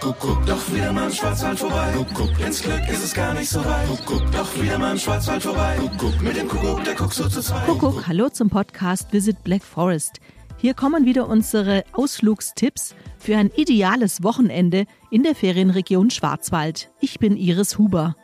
Kuckuck, 0.00 0.46
doch 0.46 0.72
wieder 0.72 0.94
mal 0.94 1.08
im 1.08 1.12
Schwarzwald 1.12 1.58
vorbei. 1.58 1.92
Kuckuck, 1.94 2.40
ins 2.40 2.62
Glück 2.62 2.88
ist 2.88 3.04
es 3.04 3.12
gar 3.12 3.34
nicht 3.34 3.50
so 3.50 3.62
weit. 3.62 3.86
Kuckuck, 3.86 4.32
doch 4.32 4.58
wieder 4.58 4.78
mal 4.78 4.92
im 4.92 4.98
Schwarzwald 4.98 5.42
vorbei. 5.42 5.76
Kuckuck, 5.78 6.22
mit 6.22 6.36
dem 6.38 6.48
Kuckuck, 6.48 6.82
der 6.84 6.94
guckt 6.94 7.12
so 7.12 7.28
zu 7.28 7.42
zweit. 7.42 7.66
Kuckuck, 7.66 8.06
hallo 8.06 8.30
zum 8.30 8.48
Podcast 8.48 9.12
Visit 9.12 9.44
Black 9.44 9.62
Forest. 9.62 10.20
Hier 10.56 10.72
kommen 10.72 11.04
wieder 11.04 11.28
unsere 11.28 11.84
Ausflugstipps 11.92 12.94
für 13.18 13.36
ein 13.36 13.50
ideales 13.54 14.22
Wochenende 14.22 14.86
in 15.10 15.22
der 15.22 15.34
Ferienregion 15.34 16.08
Schwarzwald. 16.08 16.90
Ich 17.00 17.18
bin 17.18 17.36
Iris 17.36 17.76
Huber. 17.76 18.16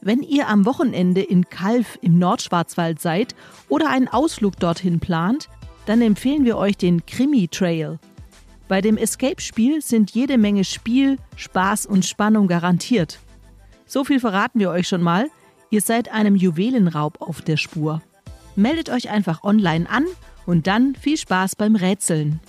Wenn 0.00 0.22
ihr 0.22 0.48
am 0.48 0.64
Wochenende 0.64 1.20
in 1.20 1.50
Kalf 1.50 1.98
im 2.00 2.18
Nordschwarzwald 2.18 2.98
seid 2.98 3.34
oder 3.68 3.90
einen 3.90 4.08
Ausflug 4.08 4.58
dorthin 4.58 5.00
plant, 5.00 5.50
dann 5.84 6.00
empfehlen 6.00 6.46
wir 6.46 6.56
euch 6.56 6.78
den 6.78 7.04
Krimi 7.04 7.48
Trail. 7.48 7.98
Bei 8.72 8.80
dem 8.80 8.96
Escape-Spiel 8.96 9.82
sind 9.82 10.12
jede 10.12 10.38
Menge 10.38 10.64
Spiel, 10.64 11.18
Spaß 11.36 11.84
und 11.84 12.06
Spannung 12.06 12.46
garantiert. 12.46 13.18
So 13.84 14.02
viel 14.02 14.18
verraten 14.18 14.60
wir 14.60 14.70
euch 14.70 14.88
schon 14.88 15.02
mal. 15.02 15.28
Ihr 15.68 15.82
seid 15.82 16.10
einem 16.10 16.36
Juwelenraub 16.36 17.20
auf 17.20 17.42
der 17.42 17.58
Spur. 17.58 18.00
Meldet 18.56 18.88
euch 18.88 19.10
einfach 19.10 19.44
online 19.44 19.90
an 19.90 20.06
und 20.46 20.68
dann 20.68 20.94
viel 20.94 21.18
Spaß 21.18 21.54
beim 21.56 21.76
Rätseln. 21.76 22.40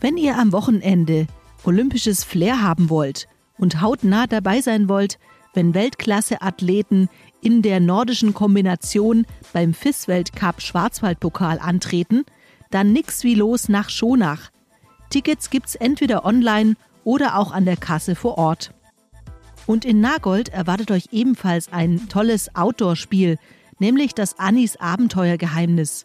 Wenn 0.00 0.16
ihr 0.16 0.38
am 0.38 0.50
Wochenende 0.52 1.26
olympisches 1.62 2.24
Flair 2.24 2.62
haben 2.62 2.88
wollt 2.88 3.28
und 3.58 3.82
hautnah 3.82 4.26
dabei 4.26 4.62
sein 4.62 4.88
wollt, 4.88 5.18
wenn 5.52 5.74
Weltklasse-Athleten 5.74 7.10
in 7.42 7.60
der 7.60 7.80
nordischen 7.80 8.32
Kombination 8.32 9.26
beim 9.52 9.74
FIS-Weltcup 9.74 10.62
Schwarzwaldpokal 10.62 11.58
antreten, 11.58 12.24
dann 12.70 12.94
nix 12.94 13.24
wie 13.24 13.34
los 13.34 13.68
nach 13.68 13.90
Schonach. 13.90 14.53
Tickets 15.10 15.50
gibt's 15.50 15.74
entweder 15.74 16.24
online 16.24 16.76
oder 17.04 17.38
auch 17.38 17.52
an 17.52 17.64
der 17.64 17.76
Kasse 17.76 18.14
vor 18.14 18.38
Ort. 18.38 18.72
Und 19.66 19.84
in 19.84 20.00
Nagold 20.00 20.50
erwartet 20.50 20.90
euch 20.90 21.08
ebenfalls 21.12 21.72
ein 21.72 22.08
tolles 22.08 22.54
Outdoor-Spiel, 22.54 23.38
nämlich 23.78 24.14
das 24.14 24.38
Annis 24.38 24.76
Abenteuergeheimnis. 24.76 26.04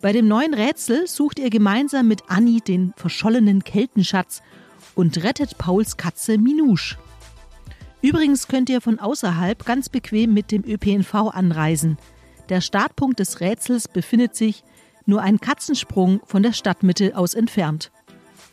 Bei 0.00 0.12
dem 0.12 0.28
neuen 0.28 0.54
Rätsel 0.54 1.06
sucht 1.06 1.38
ihr 1.38 1.50
gemeinsam 1.50 2.06
mit 2.06 2.22
Anni 2.28 2.60
den 2.60 2.92
verschollenen 2.96 3.64
Keltenschatz 3.64 4.42
und 4.94 5.22
rettet 5.24 5.58
Pauls 5.58 5.96
Katze 5.96 6.38
Minouche. 6.38 6.96
Übrigens 8.00 8.46
könnt 8.46 8.70
ihr 8.70 8.80
von 8.80 9.00
außerhalb 9.00 9.64
ganz 9.64 9.88
bequem 9.88 10.32
mit 10.32 10.52
dem 10.52 10.64
ÖPNV 10.64 11.14
anreisen. 11.14 11.98
Der 12.48 12.60
Startpunkt 12.60 13.18
des 13.18 13.40
Rätsels 13.40 13.88
befindet 13.88 14.36
sich 14.36 14.62
nur 15.04 15.20
einen 15.20 15.40
Katzensprung 15.40 16.20
von 16.24 16.42
der 16.42 16.52
Stadtmitte 16.52 17.16
aus 17.16 17.34
entfernt. 17.34 17.90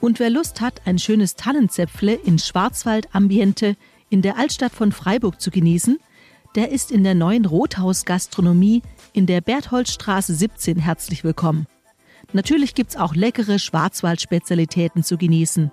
Und 0.06 0.20
wer 0.20 0.30
Lust 0.30 0.62
hat, 0.62 0.84
ein 0.86 1.00
schönes 1.00 1.34
Tannenzäpfle 1.34 2.14
in 2.14 2.38
Schwarzwald-Ambiente 2.38 3.76
in 4.12 4.22
der 4.22 4.38
Altstadt 4.38 4.72
von 4.72 4.92
Freiburg 4.92 5.42
zu 5.42 5.50
genießen, 5.50 5.98
der 6.54 6.70
ist 6.70 6.92
in 6.92 7.04
der 7.04 7.16
neuen 7.16 7.44
Rothaus 7.44 8.06
Gastronomie 8.06 8.84
in 9.14 9.26
der 9.26 9.42
Bertholdstraße 9.42 10.36
17 10.36 10.78
herzlich 10.78 11.24
willkommen. 11.24 11.66
Natürlich 12.34 12.76
gibt's 12.76 12.96
auch 12.96 13.16
leckere 13.16 13.58
Schwarzwald-Spezialitäten 13.58 15.02
zu 15.02 15.18
genießen. 15.18 15.72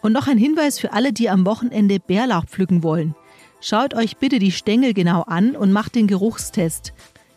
Und 0.00 0.12
noch 0.12 0.28
ein 0.28 0.38
Hinweis 0.38 0.78
für 0.78 0.92
alle, 0.92 1.12
die 1.12 1.28
am 1.28 1.44
Wochenende 1.44 1.98
Bärlauch 1.98 2.44
pflücken 2.44 2.84
wollen. 2.84 3.16
Schaut 3.60 3.94
euch 3.94 4.18
bitte 4.18 4.38
die 4.38 4.52
Stängel 4.52 4.94
genau 4.94 5.22
an 5.22 5.56
und 5.56 5.72
macht 5.72 5.96
den 5.96 6.06
Geruchstest, 6.06 6.92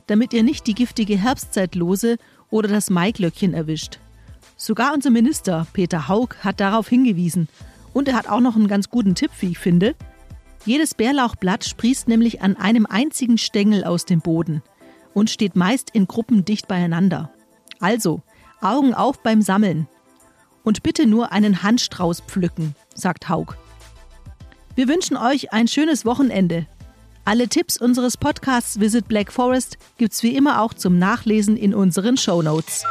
damit 0.05 0.33
ihr 0.33 0.43
nicht 0.43 0.67
die 0.67 0.75
giftige 0.75 1.17
Herbstzeitlose 1.17 2.17
oder 2.51 2.67
das 2.67 2.91
Maiglöckchen 2.91 3.55
erwischt. 3.55 3.97
Sogar 4.61 4.93
unser 4.93 5.09
Minister 5.09 5.65
Peter 5.71 6.09
Haug 6.09 6.35
hat 6.41 6.59
darauf 6.59 6.89
hingewiesen. 6.89 7.47
Und 7.93 8.09
er 8.09 8.15
hat 8.15 8.27
auch 8.27 8.41
noch 8.41 8.57
einen 8.57 8.67
ganz 8.67 8.89
guten 8.89 9.15
Tipp, 9.15 9.31
wie 9.39 9.51
ich 9.51 9.57
finde. 9.57 9.95
Jedes 10.65 10.93
Bärlauchblatt 10.93 11.63
sprießt 11.63 12.09
nämlich 12.09 12.41
an 12.41 12.57
einem 12.57 12.85
einzigen 12.85 13.37
Stängel 13.37 13.85
aus 13.85 14.03
dem 14.03 14.19
Boden 14.19 14.61
und 15.13 15.29
steht 15.29 15.55
meist 15.55 15.91
in 15.91 16.07
Gruppen 16.07 16.43
dicht 16.43 16.67
beieinander. 16.67 17.31
Also, 17.79 18.21
Augen 18.59 18.93
auf 18.93 19.23
beim 19.23 19.41
Sammeln. 19.41 19.87
Und 20.65 20.83
bitte 20.83 21.07
nur 21.07 21.31
einen 21.31 21.63
Handstrauß 21.63 22.19
pflücken, 22.27 22.75
sagt 22.93 23.29
Haug. 23.29 23.55
Wir 24.75 24.89
wünschen 24.89 25.15
euch 25.15 25.53
ein 25.53 25.69
schönes 25.69 26.03
Wochenende. 26.03 26.67
Alle 27.23 27.47
Tipps 27.47 27.77
unseres 27.77 28.17
Podcasts 28.17 28.81
Visit 28.81 29.07
Black 29.07 29.31
Forest 29.31 29.77
gibt's 29.97 30.21
wie 30.21 30.35
immer 30.35 30.61
auch 30.61 30.73
zum 30.73 30.99
Nachlesen 30.99 31.55
in 31.55 31.73
unseren 31.73 32.17
Show 32.17 32.41
Notes. 32.41 32.83